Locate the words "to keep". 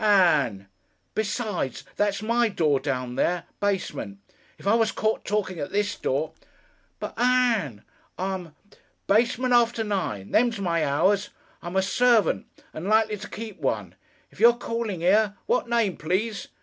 13.17-13.59